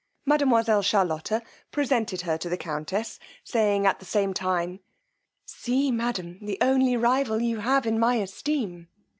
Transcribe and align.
Mademoiselle 0.25 0.81
Charlotta 0.81 1.43
presented 1.69 2.21
her 2.21 2.35
to 2.35 2.49
the 2.49 2.57
countess, 2.57 3.19
saying 3.43 3.85
at 3.85 3.99
the 3.99 4.03
same 4.05 4.33
time, 4.33 4.79
see, 5.45 5.91
madam, 5.91 6.39
the 6.43 6.57
only 6.59 6.97
rival 6.97 7.39
you 7.39 7.59
have 7.59 7.85
in 7.85 7.99
my 7.99 8.15
esteem. 8.15 8.87